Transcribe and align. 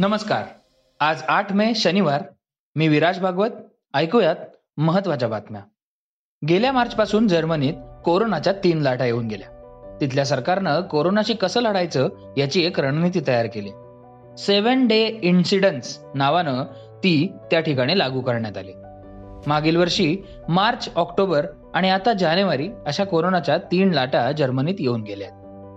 नमस्कार. 0.00 0.42
आज 1.00 1.22
आठ 1.28 1.52
मे 1.52 1.74
शनिवार. 1.74 2.22
मी 2.76 2.88
विराज 2.88 3.20
भागवत. 3.20 3.48
ऐकूयात 3.94 4.36
महत्त्वाच्या 4.76 5.28
बातम्या. 5.28 5.60
गेल्या 6.48 6.72
मार्च 6.72 6.94
पासून 6.94 7.28
जर्मनीत 7.28 7.74
कोरोनाच्या 8.04 8.52
तीन 8.52 8.80
लाटा 8.80 9.04
येऊन 9.04 9.26
गेल्या. 9.26 9.48
तिथल्या 10.00 10.24
सरकारनं 10.24 10.80
कोरोनाशी 10.80 11.34
कसं 11.34 11.60
लढायचं 11.60 12.08
याची 12.36 12.64
एक 12.64 12.80
रणनीती 12.80 13.20
तयार 13.26 13.46
केली. 13.46 13.68
सेव्हन 14.38 14.86
डे 14.86 15.18
इन्सिडन्स 15.22 15.98
नावानं 16.14 16.64
ती 16.98 17.32
त्या 17.50 17.60
ठिकाणी 17.60 17.98
लागू 17.98 18.20
करण्यात 18.20 18.58
आली. 18.58 18.72
मागील 19.46 19.76
वर्षी 19.76 20.16
मार्च 20.48 20.88
ऑक्टोबर 20.96 21.46
आणि 21.74 21.90
आता 21.90 22.12
जानेवारी 22.12 22.68
अशा 22.86 23.04
कोरोनाच्या 23.04 23.58
तीन 23.58 23.90
लाटा 23.90 24.32
जर्मनीत 24.32 24.76
येऊन 24.78 25.02
गेल्या 25.02 25.28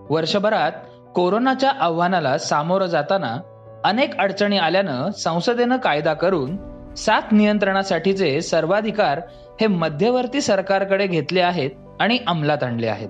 वर्षभरात 0.09 0.71
कोरोनाच्या 1.15 1.69
आव्हानाला 1.69 2.37
सामोरं 2.37 2.85
जाताना 2.85 3.37
अनेक 3.83 4.17
अडचणी 4.17 4.57
आल्यानं 4.57 5.11
संसदेनं 5.11 5.77
कायदा 5.77 6.13
करून 6.13 6.57
साथ 6.95 7.21
नियंत्रणासाठीचे 7.31 8.41
सर्वाधिकार 8.41 9.21
हे 9.61 9.67
मध्यवर्ती 9.67 10.41
सरकारकडे 10.41 11.07
घेतले 11.07 11.41
आहेत 11.41 11.69
आणि 11.99 12.19
अंमलात 12.27 12.63
आणले 12.63 12.87
आहेत. 12.87 13.09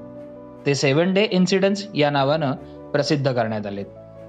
ते 0.66 0.76
सेव्हन 0.76 1.14
डे 1.14 1.28
इन्सिडन्स 1.31 1.88
या 1.95 2.09
नावानं 2.09 2.52
प्रसिद्ध 2.91 3.31
करण्यात 3.31 3.67
आले 3.67 3.84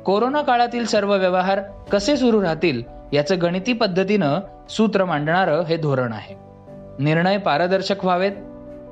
कोरोना 0.06 0.42
काळातील 0.42 0.86
सर्व 0.86 1.16
व्यवहार 1.16 1.60
कसे 1.92 2.16
सुरू 2.16 2.42
राहतील 2.42 2.82
याचं 3.12 3.36
गणिती 3.42 3.72
पद्धतीनं 3.72 4.38
सूत्र 4.68 5.04
मांडणारं 5.04 5.62
हे 5.62 5.76
धोरण 5.76 6.12
आहे. 6.12 6.34
निर्णय 6.98 7.38
पारदर्शक 7.38 8.04
व्हावेत. 8.04 8.32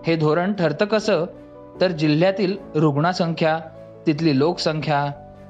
हे 0.06 0.16
धोरण 0.16 0.52
ठरतं 0.52 0.84
कसं? 0.84 1.24
तर 1.80 1.88
जिल्ह्यातील 1.88 2.56
रुग्णसंख्या 2.74 3.58
तिथली 4.06 4.38
लोकसंख्या 4.38 5.06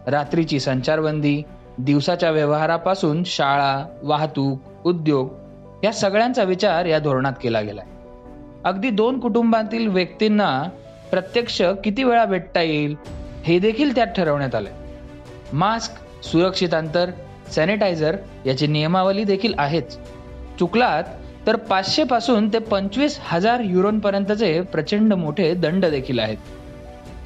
रात्रीची 0.06 0.60
संचारबंदी 0.60 1.42
दिवसाच्या 1.78 2.30
व्यवहारापासून 2.30 3.22
शाळा 3.24 3.84
वाहतूक 4.02 4.86
उद्योग 4.86 5.28
या 5.84 5.92
सगळ्यांचा 5.92 6.42
विचार 6.42 6.84
या 6.84 6.98
धोरणात 6.98 7.32
केला 7.42 7.60
गेलाय. 7.60 7.84
अगदी 8.64 8.90
दोन 8.90 9.20
कुटुंबातील 9.20 9.88
व्यक्तींना 9.88 10.62
प्रत्यक्ष 11.10 11.62
किती 11.84 12.04
वेळा 12.04 12.24
भेटता 12.24 12.60
येईल 12.60 12.96
हे 13.44 13.58
देखील 13.58 13.94
त्यात 13.94 14.06
ठरवण्यात 14.06 14.54
आलंय. 14.54 14.72
मास्क 15.52 16.24
सुरक्षित 16.24 16.74
अंतर 16.74 17.10
सॅनिटायझर 17.50 18.16
याची 18.46 18.66
नियमावली 18.66 19.24
देखील 19.24 19.54
आहेच. 19.58 19.98
चुकलात 20.58 21.04
तर 21.46 21.56
पाचशे 21.56 22.04
पासून 22.04 22.48
ते 22.52 22.58
पंचवीस 22.58 23.18
हजार 23.22 23.60
युरोपर्यंतचे 23.60 24.60
प्रचंड 24.60 25.12
मोठे 25.12 25.54
दंड 25.54 25.86
देखील 25.86 26.18
आहेत. 26.18 26.36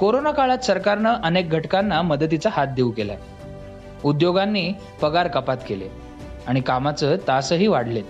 कोरोना 0.00 0.30
काळात 0.30 0.58
सरकारनं 0.58 1.14
अनेक 1.14 1.50
घटकांना 1.50 2.02
मदतीचा 2.02 2.50
हात 2.52 2.66
देऊ 2.66 2.90
केलाय. 2.90 3.16
उद्योगांनी 4.06 4.72
पगार 5.02 5.28
कपात 5.28 5.56
केले 5.68 5.88
आणि 6.46 6.60
कामाचं 6.60 7.16
तासही 7.28 7.66
वाढलेत. 7.66 8.04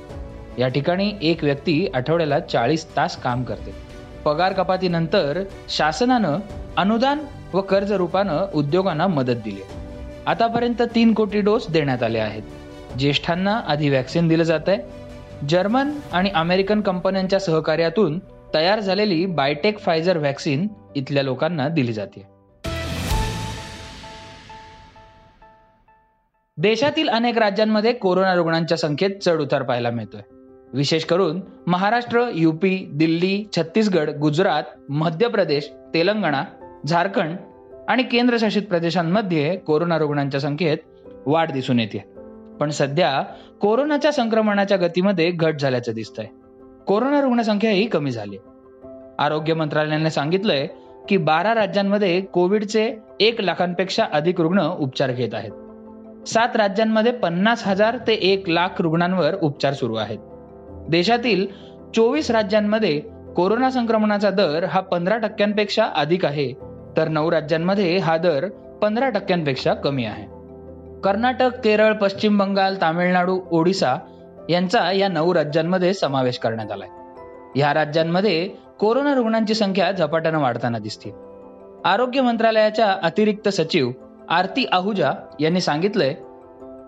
या 0.58 0.68
ठिकाणी 0.68 1.12
एक 1.22 1.44
व्यक्ती 1.44 1.86
आठवड्याला 1.94 2.40
चाळीस 2.40 2.96
तास 2.96 3.16
काम 3.16 3.44
करते. 3.44 3.74
पगार 4.24 4.52
कपातीनंतर 4.52 5.42
शासनानं 5.68 6.38
अनुदान 6.76 7.18
व 7.52 7.60
कर्ज 7.60 7.92
रूपानं 7.92 8.46
उद्योगांना 8.54 9.06
मदत 9.06 9.42
दिली. 9.44 9.60
आतापर्यंत 10.26 10.82
तीन 10.94 11.14
कोटी 11.14 11.40
डोस 11.40 11.70
देण्यात 11.70 12.02
आले 12.02 12.18
आहेत. 12.18 12.42
ज्येष्ठांना 12.98 13.60
आधी 13.68 13.90
वॅक्सिन 13.90 14.28
दिलं 14.28 14.42
जात 14.42 14.68
आहे 14.68 14.78
जर्मन 15.48 15.90
आणि 16.12 16.30
अमेरिकन 16.30 16.80
कंपन्यांच्या 16.80 17.40
सहकार्यातून 17.40 18.18
तयार 18.54 18.80
झालेली 18.80 19.26
बायटेक 19.26 19.78
फायझर 19.78 20.18
व्हॅक्सिन 20.18 20.68
इथल्या 20.96 21.22
लोकांना 21.22 21.68
दिली 21.68 21.92
जाते. 21.92 22.35
देशातील 26.58 27.08
अनेक 27.08 27.38
राज्यांमध्ये 27.38 27.92
कोरोना 27.92 28.34
रुग्णांच्या 28.34 28.78
संख्येत 28.78 29.10
चढ 29.22 29.40
उतार 29.40 29.62
पाहायला 29.62 29.90
मिळतोय. 29.90 30.20
विशेष 30.72 31.04
करून 31.04 31.40
महाराष्ट्र 31.66 32.30
युपी 32.34 32.88
दिल्ली 32.92 33.44
छत्तीसगड 33.56 34.10
गुजरात 34.10 34.62
मध्य 34.88 35.28
प्रदेश 35.28 35.72
तेलंगणा 35.94 36.44
झारखंड 36.86 37.36
आणि 37.88 38.02
केंद्रशासित 38.02 38.62
प्रदेशांमध्ये 38.62 39.56
कोरोना 39.56 39.98
रुग्णांच्या 39.98 40.40
संख्येत 40.40 40.78
वाढ 41.26 41.52
दिसून 41.52 41.80
येते. 41.80 42.04
पण 42.60 42.70
सध्या 42.70 43.22
कोरोनाच्या 43.60 44.12
संक्रमणाच्या 44.12 44.76
गतीमध्ये 44.76 45.30
घट 45.30 45.60
झाल्याचं 45.60 45.92
दिसतंय. 45.92 46.26
कोरोना 46.86 47.20
रुग्णसंख्याही 47.20 47.86
कमी 47.86 48.10
झाली. 48.10 48.36
आरोग्य 49.18 49.54
मंत्रालयाने 49.54 50.10
सांगितलंय 50.10 50.66
की 51.08 51.16
बारा 51.16 51.54
राज्यांमध्ये 51.54 52.20
कोविडचे 52.20 52.96
एक 53.20 53.40
लाखांपेक्षा 53.40 54.04
अधिक 54.12 54.40
रुग्ण 54.40 54.68
उपचार 54.78 55.12
घेत 55.12 55.34
आहेत. 55.34 55.50
सात 56.26 56.56
राज्यांमध्ये 56.56 57.12
पन्नास 57.12 57.66
हजार 57.66 57.96
ते 58.06 58.12
एक 58.12 58.48
लाख 58.48 58.80
रुग्णांवर 58.80 59.34
उपचार 59.42 59.72
सुरू 59.72 59.94
आहेत. 59.94 60.18
देशातील 60.88 61.46
चोवीस 61.94 62.30
राज्यांमध्ये 62.30 63.00
कोरोना 63.36 63.70
संक्रमणाचा 63.70 64.30
दर 64.30 64.64
हा 64.64 64.80
पंधरा 64.80 65.16
टक्क्यांपेक्षा 65.16 65.84
अधिक 65.84 66.24
आहे 66.24 66.52
तर 66.96 67.08
नऊ 67.08 67.30
राज्यांमध्ये 67.30 67.98
हा 67.98 68.16
दर 68.16 68.48
पंधरा 68.82 69.08
टक्क्यांपेक्षा 69.08 69.74
कमी 69.74 70.04
आहे. 70.04 70.26
कर्नाटक 71.00 71.50
केरळ 71.64 71.92
पश्चिम 71.92 72.38
बंगाल 72.38 72.80
तामिळनाडू 72.80 73.40
ओडिसा 73.50 73.96
यांचा 74.50 74.92
या 74.92 75.08
नऊ 75.08 75.34
राज्यांमध्ये 75.34 75.94
समावेश 75.94 76.38
करण्यात 76.38 76.72
आलाय. 76.72 76.88
या 77.58 77.74
राज्यांमध्ये 77.74 78.48
कोरोना 78.80 79.14
रुग्णांची 79.14 79.54
संख्या 79.54 79.92
झपाट्यानं 79.92 80.38
वाढताना 80.38 80.78
दिसते. 80.78 81.14
आरोग्य 81.84 82.20
मंत्रालयाच्या 82.20 82.96
अतिरिक्त 83.02 83.48
सचिव 83.48 83.90
आरती 84.30 84.66
आहुजा 84.72 85.12
यांनी 85.40 85.60
सांगितलंय 85.60 86.14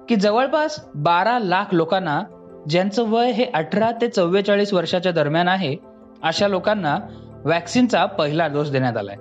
की 0.08 0.16
जवळपास 0.16 0.84
बारा 0.94 1.38
लाख 1.38 1.64
लोकांना 1.72 2.22
ज्यांचं 2.68 3.10
वय 3.10 3.30
हे 3.30 3.44
अठरा 3.54 3.90
ते 4.00 4.08
चव्वेचाळीस 4.08 4.74
वर्षाच्या 4.74 5.12
दरम्यान 5.12 5.48
आहे 5.48 5.76
अशा 6.22 6.48
लोकांना 6.48 6.98
वॅक्सिनचा 7.44 8.06
पहिला 8.06 8.46
डोस 8.46 8.70
देण्यात 8.70 8.96
आलाय. 8.96 9.16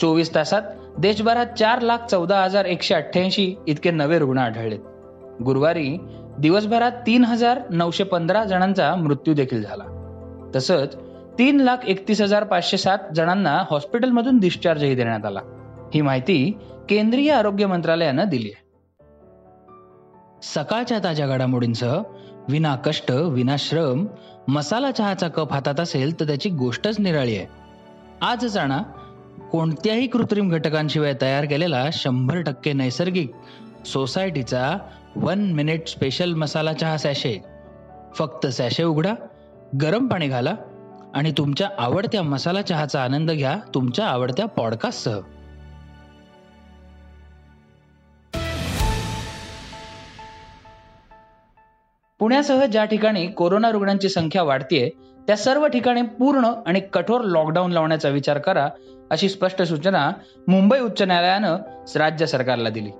चोवीस 0.00 0.34
तासात 0.34 0.62
देशभरात 0.98 1.46
चार 1.58 1.80
लाख 1.80 1.98
चौदा 2.10 2.42
हजार 2.42 2.64
एकशे 2.64 2.94
अठ्ठ्याऐंशी 2.94 3.54
इतके 3.66 3.90
नवे 3.90 4.18
रुग्ण 4.18 4.38
आढळलेत. 4.38 4.78
गुरुवारी 5.42 5.98
दिवसभरात 6.38 6.92
तीन 6.92 7.24
हजार 7.24 7.60
नऊशे 7.70 8.04
पंधरा 8.04 8.44
जणांचा 8.44 8.94
मृत्यू 8.94 9.34
देखील 9.34 9.62
झाला. 9.62 9.84
तसंच 10.56 10.96
तीन 11.38 11.60
लाख 11.60 11.76
एकतीस 11.86 12.20
हजार 12.20 12.44
पाचशे 12.44 12.76
सात 12.76 12.98
जणांना 13.14 13.62
हॉस्पिटलमधून 13.70 14.38
डिस्चार्जही 14.38 14.94
देण्यात 14.94 15.26
आला. 15.26 15.40
ही 15.94 16.00
माहिती 16.00 16.58
केंद्रीय 16.88 17.32
आरोग्य 17.32 17.66
मंत्रालयानं 17.66 18.28
दिली 18.28 18.48
आहे. 18.48 18.70
सकाळच्या 20.42 20.98
ताज्या 21.04 21.26
घडामोडींसह 21.26 22.02
विना 22.48 22.76
कष्ट 22.76 23.10
विना 23.10 23.56
श्रम 23.58 24.06
मसाला 24.48 24.90
चहाचा 24.90 25.28
कप 25.28 25.52
हातात 25.52 25.80
असेल 25.80 26.20
तर 26.20 26.26
त्याची 26.26 26.50
गोष्टच 26.50 27.00
निराळी 27.00 27.36
आहे. 27.36 27.46
आज 28.20 28.46
जाणा 28.46 28.78
कोणत्याही 29.52 30.06
कृत्रिम 30.06 30.48
घटकांशिवाय 30.48 31.14
तयार 31.22 31.44
केलेला 31.44 31.84
शंभर 31.92 32.40
टक्के 32.40 32.72
नैसर्गिक 32.72 33.32
सोसायटीचा 33.86 34.78
वन 35.16 35.52
मिनिट 35.52 35.88
स्पेशल 35.88 36.34
मसाला 36.34 36.72
चहा 36.72 36.96
सॅशे. 36.96 37.38
फक्त 38.14 38.46
सॅशे 38.46 38.84
उघडा 38.84 39.14
गरम 39.82 40.06
पाणी 40.06 40.28
घाला 40.28 40.54
आणि 41.14 41.32
तुमच्या 41.38 41.68
आवडत्या 41.78 42.22
मसाला 42.22 42.62
चहाचा 42.62 43.02
आनंद 43.02 43.30
घ्या 43.30 43.58
तुमच्या 43.74 44.06
आवडत्या 44.06 44.46
पॉडकास्टसह. 44.46 45.20
पुण्यासह 52.20 52.64
ज्या 52.64 52.84
ठिकाणी 52.84 53.26
कोरोना 53.26 53.70
रुग्णांची 53.70 54.08
संख्या 54.08 54.42
वाढतीये 54.42 54.90
त्या 55.26 55.36
सर्व 55.36 55.66
ठिकाणी 55.66 56.02
पूर्ण 56.02 56.50
आणि 56.66 56.80
कठोर 56.80 57.20
लॉकडाऊन 57.20 57.72
लावण्याचा 57.72 58.08
विचार 58.08 58.38
करा 58.38 58.68
अशी 59.10 59.28
स्पष्ट 59.28 59.62
सूचना 59.62 60.12
मुंबई 60.48 60.80
उच्च 60.80 61.02
न्यायालयानं 61.02 61.56
राज्य 61.96 62.26
सरकारला 62.26 62.68
दिली. 62.68 62.90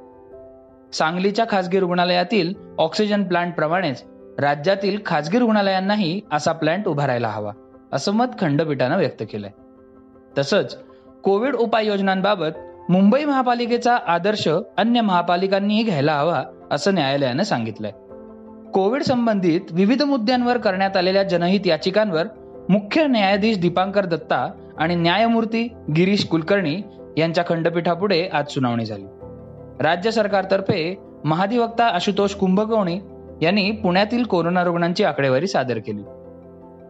सांगलीच्या 0.93 1.45
खासगी 1.51 1.81
रुग्णालयातील 1.81 2.55
ऑक्सिजन 2.79 3.25
प्लांट 3.25 3.55
प्रमाणेच 3.55 4.05
राज्यातील 4.39 4.99
खासगी 5.07 5.39
रुग्णालयांनाही 5.39 6.21
असा 6.33 6.53
प्लांट 6.53 6.89
उभारायला 6.89 7.29
हवा 7.29 7.53
असं 7.93 8.13
मत 8.13 8.27
खंडपीठानं 8.41 8.97
व्यक्त 8.97 9.23
केलंय. 9.33 9.51
तसंच 10.39 10.79
कोविड 11.25 11.55
उपाययोजनांबाबत 11.55 12.59
मुंबई 12.89 13.25
महापालिकेचा 13.25 13.97
आदर्श 14.07 14.49
अन्य 14.77 15.01
महापालिकांनीही 15.01 15.83
घ्यायला 15.83 16.15
हवा 16.15 16.43
असं 16.71 16.95
न्यायालयानं 16.95 17.43
सांगितलंय. 17.43 17.93
कोविड 18.75 19.03
संबंधित 19.03 19.61
विविध 19.71 20.03
मुद्द्यांवर 20.03 20.59
करण्यात 20.59 20.97
आलेल्या 20.97 21.23
जनहित 21.23 21.61
याचिकांवर 21.67 22.27
मुख्य 22.69 23.07
न्यायाधीश 23.07 23.59
दीपांकर 23.59 24.05
दत्ता 24.05 24.51
आणि 24.79 24.95
न्यायमूर्ती 24.95 25.69
गिरीश 25.97 26.27
कुलकर्णी 26.27 26.83
यांच्या 27.19 27.45
खंडपीठापुढे 27.49 28.29
आज 28.33 28.49
सुनावणी 28.49 28.85
झाली. 28.85 29.05
राज्य 29.81 30.11
सरकारतर्फे 30.11 30.97
महाधिवक्ता 31.25 31.85
आशुतोष 31.85 32.35
कुंभकोणी 32.35 33.01
यांनी 33.43 33.71
पुण्यातील 33.71 34.25
कोरोना 34.25 34.65
रुग्णांची 34.65 35.05
आकडेवारी 35.05 35.47
सादर 35.47 35.79
केली. 35.79 36.03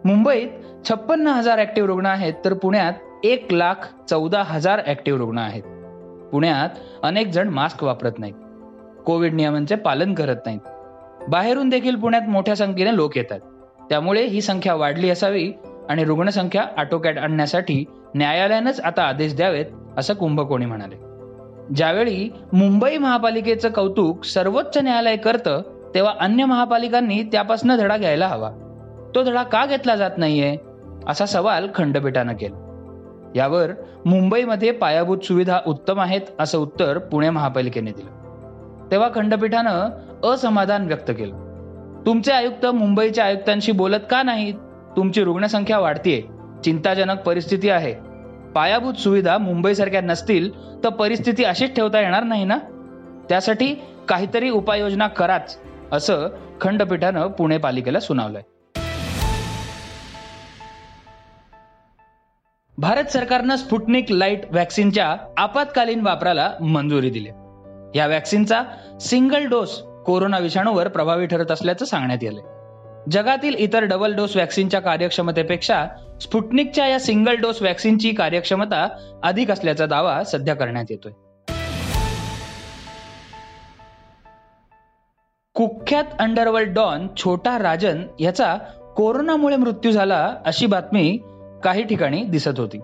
मुंबईत 0.04 0.48
छप्पन्न 0.88 1.26
हजार 1.26 1.60
ऍक्टिव्ह 1.60 1.88
रुग्ण 1.88 2.06
आहेत 2.06 2.34
तर 2.44 2.54
पुण्यात 2.54 2.92
एक 3.24 3.52
लाख 3.52 3.88
चौदा 4.10 4.42
हजार 4.46 4.80
ऍक्टिव्ह 4.86 5.18
रुग्ण 5.18 5.38
आहेत. 5.38 5.62
पुण्यात 6.32 6.68
अनेक 7.02 7.26
जण 7.26 7.48
मास्क 7.48 7.84
वापरत 7.84 8.18
नाहीत. 8.18 8.34
कोविड 9.06 9.34
नियमांचे 9.34 9.74
पालन 9.74 10.14
करत 10.14 10.36
नाहीत. 10.46 10.69
बाहेरून 11.30 11.68
देखील 11.68 11.94
पुण्यात 11.94 12.28
मोठ्या 12.28 12.56
संख्येने 12.56 12.96
लोक 12.96 13.16
येतात. 13.16 13.40
त्यामुळे 13.88 14.26
ही 14.26 14.40
संख्या 14.40 14.74
वाढली 14.74 15.10
असावी 15.10 15.52
आणि 15.88 16.04
रुग्णसंख्या 16.04 16.64
आटोक्यात 16.76 17.18
आणण्यासाठी 17.18 17.84
न्यायालयानंच 18.14 18.80
आता 18.80 19.02
आदेश 19.02 19.36
द्यावेत 19.36 19.64
असं 19.96 20.14
कुंभकोणी 20.14 20.66
म्हणाले. 20.66 20.96
ज्यावेळी 21.74 22.30
मुंबई 22.52 22.96
महापालिकेचं 22.96 23.68
कौतुक 23.70 24.24
सर्वोच्च 24.24 24.78
न्यायालय 24.78 25.16
करतं 25.16 25.62
तेव्हा 25.94 26.14
अन्य 26.20 26.44
महापालिकांनी 26.44 27.22
त्यापासून 27.22 27.76
धडा 27.76 27.96
घ्यायला 27.96 28.26
हवा. 28.26 28.50
तो 29.14 29.22
धडा 29.22 29.42
का 29.42 29.66
घेतला 29.66 29.96
जात 29.96 30.10
नाहीये 30.16 30.56
असा 31.06 31.26
सवाल 31.26 31.68
खंडपीठानं 31.74 32.32
केला. 32.32 32.56
यावर 33.36 33.70
मुंबईमध्ये 34.06 34.70
पायाभूत 34.70 35.18
सुविधा 35.18 35.58
उत्तम 35.66 36.00
आहेत 36.00 36.20
असं 36.38 36.58
उत्तर 36.58 36.98
पुणे 36.98 37.30
महापालिकेने 37.30 37.90
दिलं. 37.90 38.20
तेव्हा 38.90 39.08
खंडपीठानं 39.14 39.88
असमाधान 40.24 40.86
व्यक्त 40.86 41.10
केलं. 41.10 41.50
तुमचे 42.06 42.32
आयुक्त 42.32 42.66
मुंबईच्या 42.66 43.24
आयुक्तांशी 43.24 43.72
बोलत 43.72 44.00
का 44.10 44.22
नाहीत 44.22 44.54
तुमची 44.96 45.24
रुग्णसंख्या 45.24 45.78
वाढतीये. 45.78 46.22
चिंताजनक 46.64 47.20
परिस्थिती 47.20 47.70
आहे. 47.70 47.94
पायाभूत 48.54 48.94
सुविधा 48.94 49.38
मुंबईसारख्या 49.38 50.00
नसतील 50.00 50.50
तर 50.84 50.88
परिस्थिती 50.88 51.44
अशीच 51.44 51.76
ठेवता 51.76 52.00
येणार 52.00 52.22
नाही 52.22 52.44
ना? 52.44 52.58
त्यासाठी 53.28 53.74
काहीतरी 54.08 54.50
उपाययोजना 54.50 55.06
कराच 55.06 55.58
असं 55.92 56.28
खंडपीठानं 56.60 57.26
पुणे 57.26 57.58
पालिकेला 57.58 58.00
सुनावलंय. 58.00 58.42
भारत 62.78 63.04
सरकारनं 63.04 63.56
स्पुटनिक 63.56 64.12
लाइट 64.12 64.40
व्हॅक्सिनच्या 64.50 65.16
आपत्कालीन 65.36 66.00
वापराला 66.00 66.52
मंजुरी 66.60 67.10
दिली. 67.10 67.28
या 67.98 68.06
व्हॅक्सिनचा 68.06 68.62
सिंगल 69.00 69.46
डोस 69.46 69.82
कोरोना 70.06 70.38
विषाणूवर 70.38 70.88
प्रभावी 70.88 71.26
ठरत 71.26 71.50
असल्याचं 71.50 71.84
सांगण्यात 71.84 72.24
आलंय 72.28 72.42
जगातील 73.10 73.54
इतर 73.54 73.84
डबल 73.84 74.14
डोस 74.14 74.36
व्हॅक्सिनच्या 74.36 74.80
कार्यक्षमतेपेक्षा 74.80 75.86
स्पुटनिकच्या 76.22 76.86
या 76.86 77.00
सिंगल 77.00 77.34
डोस 77.34 77.62
व्हॅक्सिनची 77.62 78.10
कार्यक्षमता 78.10 78.88
अधिक 79.22 79.50
असल्याचा 79.50 79.86
दावा 79.86 80.24
सध्या 80.24 80.54
करण्यात 80.54 80.84
येतोय. 80.90 81.12
कुख्यात 85.54 86.04
अंडरवर्ल्ड 86.18 86.72
डॉन 86.72 87.06
छोटा 87.16 87.58
राजन 87.58 88.02
याचा 88.20 88.56
कोरोनामुळे 88.96 89.56
मृत्यू 89.56 89.90
झाला 89.90 90.34
अशी 90.46 90.66
बातमी 90.66 91.18
काही 91.64 91.82
ठिकाणी 91.82 92.22
दिसत 92.22 92.60
होती. 92.60 92.78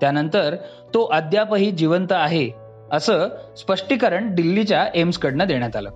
त्यानंतर 0.00 0.56
तो 0.94 1.04
अद्यापही 1.04 1.70
जिवंत 1.70 2.12
आहे 2.12 2.50
असं 2.92 3.28
स्पष्टीकरण 3.58 4.34
दिल्लीच्या 4.34 4.86
एम्सकडनं 4.94 5.46
देण्यात 5.46 5.76
आलं. 5.76 5.90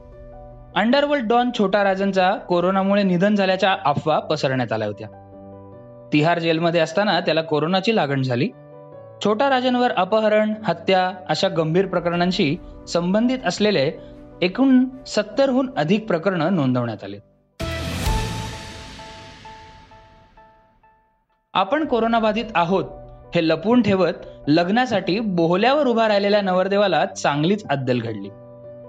अंडरवर्ल्ड 0.77 1.29
डॉन 1.29 1.51
छोटा 1.59 1.85
राजनचा 1.85 2.33
कोरोनामुळे 2.33 3.03
निधन 3.03 3.35
झाल्याच्या 3.35 3.77
अफवा 3.85 4.19
पसरण्यात 4.19 4.73
आल्या 4.73 4.89
होत्या. 4.89 5.09
तिहार 6.13 6.39
जेलमध्ये 6.39 6.81
असताना 6.81 7.21
त्याला 7.21 7.43
कोरोनाची 7.43 7.97
लागण 7.97 8.23
झाली. 8.23 8.49
छोटा 9.25 9.51
राजनवर 9.51 9.91
अपहरण 9.91 10.55
हत्या 10.65 11.11
अशा 11.29 11.49
गंभीर 11.49 11.87
प्रकरणांशी 11.87 12.57
संबंधित 12.89 13.39
असलेले 13.47 13.93
एकूण 14.43 14.85
सत्तरहून 15.07 15.71
अधिक 15.77 16.07
प्रकरणं 16.07 16.55
नोंदवण्यात 16.55 17.05
आले. 17.05 17.17
आपण 21.55 21.85
कोरोनाबाधित 21.85 22.45
आहोत 22.55 22.85
हे 23.35 23.49
लपवून 23.49 23.83
ठेवत 23.83 24.13
लग्नासाठी 24.47 25.21
बोहल्यावर 25.21 25.87
उभा 25.87 26.09
राहिलेल्या 26.09 26.41
नवरदेवाला 26.41 27.05
चांगलीच 27.05 27.69
अद्दल 27.71 28.01
घडली. 28.01 28.29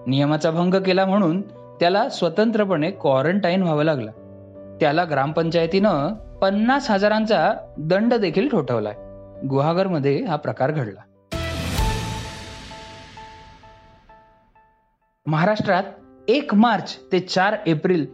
नियमाचा 0.08 0.52
भंग 0.52 0.74
केला 0.74 1.06
म्हणून 1.06 1.42
त्याला 1.80 2.10
स्वतंत्रपणे 2.10 2.92
क्वारंटाईन 2.92 3.62
व्हावं 3.62 3.84
लागलं. 3.84 4.12
त्याला 4.80 5.04
ग्रामपंचायतीनं 5.04 6.14
पन्नास 6.14 6.92
हजारांचा 6.92 7.54
दंड 7.78 8.14
देखील 8.14 8.50
ठोठवलाय. 8.50 8.94
गुहागरमध्ये 9.48 10.26
हा 10.26 10.36
प्रकार 10.36 10.72
घडला. 10.72 11.02
महाराष्ट्रात 15.26 15.84
एक 16.28 16.54
मार्च 16.54 17.00
ते 17.12 17.20
चार 17.20 17.56
एप्रिल 17.68 18.06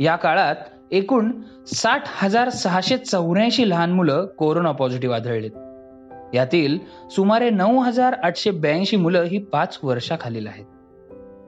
या 0.00 0.16
काळात 0.16 0.56
एकूण 0.90 1.32
साठ 1.66 2.02
हजार 2.06 2.48
सहाशे 2.48 2.96
चौऱ्याऐंशी 2.96 3.70
लहान 3.70 3.92
मुलं 3.92 4.26
कोरोना 4.26 4.72
पॉझिटिव्ह 4.72 5.14
आढळलेत. 5.14 5.50
यातील 6.34 6.78
सुमारे 7.10 7.50
नऊ 7.50 7.78
हजार 7.78 8.12
आठशे 8.12 8.50
ब्याऐंशी 8.50 8.96
मुलं 8.96 9.22
ही 9.22 9.38
पाच 9.38 9.78
वर्षाखालील 9.82 10.46
आहेत. 10.46 10.64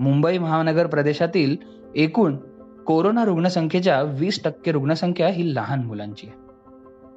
मुंबई 0.00 0.38
महानगर 0.38 0.87
प्रदेशातील 0.87 1.56
एकूण 1.94 2.37
कोरोना 2.87 3.25
रुग्णसंख्येच्या 3.25 4.02
वीस 4.02 4.43
टक्के 4.44 4.73
रुग्णसंख्या 4.73 5.29
ही 5.29 5.55
लहान 5.55 5.85
मुलांची 5.85 6.26
आहे. 6.26 6.37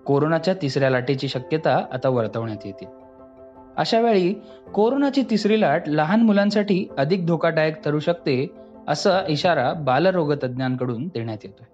कोरोनाच्या 0.05 0.53
तिसऱ्या 0.53 0.89
लाटेची 0.89 1.27
शक्यता 1.27 1.85
आता 1.93 2.09
वर्तवण्यात 2.09 2.65
येते. 2.65 2.87
अशा 3.77 3.99
वेळी 3.99 4.33
कोरोनाची 4.73 5.23
तिसरी 5.29 5.61
लाट 5.61 5.83
लहान 5.87 6.21
मुलांसाठी 6.21 6.87
अधिक 6.97 7.25
धोकादायक 7.25 7.83
ठरू 7.83 7.99
शकते 7.99 8.47
असा 8.87 9.21
इशारा 9.29 9.73
बालरोगतज्ञांकडून 9.73 11.07
देण्यात 11.07 11.37
येतोय. 11.43 11.65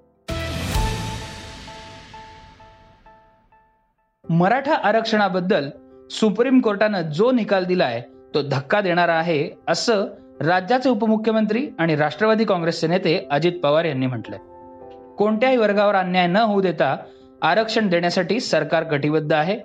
मराठा 4.29 4.73
आरक्षणाबद्दल 4.73 5.69
सुप्रीम 6.09 6.59
कोर्टानं 6.59 7.01
जो 7.01 7.31
निकाल 7.31 7.65
दिलाय 7.65 8.01
तो 8.33 8.41
धक्का 8.41 8.81
देणारा 8.81 9.13
आहे 9.13 9.49
असं 9.67 10.05
राज्याचे 10.41 10.89
उपमुख्यमंत्री 10.89 11.69
आणि 11.79 11.95
राष्ट्रवादी 11.95 12.45
काँग्रेसचे 12.45 12.87
नेते 12.87 13.27
अजित 13.31 13.51
पवार 13.63 13.85
यांनी 13.85 14.07
म्हटलंय. 14.07 14.39
कोणत्याही 15.17 15.57
वर्गावर 15.57 15.95
अन्याय 15.95 16.27
न 16.27 16.37
होऊ 16.37 16.61
देता 16.61 16.97
आरक्षण 17.41 17.87
देण्यासाठी 17.87 18.39
सरकार 18.39 18.83
कटिबद्ध 18.83 19.33
आहे. 19.33 19.59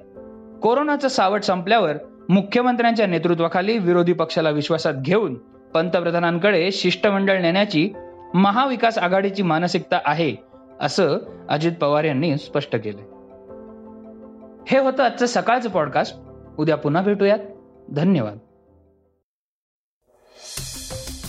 कोरोनाचं 0.62 1.08
सावट 1.08 1.42
संपल्यावर 1.42 1.96
मुख्यमंत्र्यांच्या 2.28 3.06
नेतृत्वाखाली 3.06 3.78
विरोधी 3.78 4.12
पक्षाला 4.12 4.50
विश्वासात 4.50 4.94
घेऊन 4.94 5.34
पंतप्रधानांकडे 5.74 6.70
शिष्टमंडळ 6.72 7.40
नेण्याची 7.40 7.90
महाविकास 8.34 8.98
आघाडीची 8.98 9.42
मानसिकता 9.42 9.98
आहे 10.04 10.34
असं 10.80 11.18
अजित 11.48 11.72
पवार 11.80 12.04
यांनी 12.04 12.36
स्पष्ट 12.36 12.76
केलं 12.76 12.98
हे 14.68 14.78
होतं 14.78 15.02
आजचं 15.02 15.26
सकाळचं 15.26 15.68
पॉडकास्ट. 15.68 16.16
उद्या 16.58 16.76
पुन्हा 16.76 17.02
भेटूयात. 17.02 17.38
धन्यवाद. 17.90 18.38